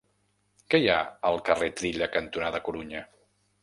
Què 0.73 0.79
hi 0.85 0.89
ha 0.93 0.97
al 1.31 1.39
carrer 1.51 1.71
Trilla 1.79 2.11
cantonada 2.19 2.67
Corunya? 2.69 3.09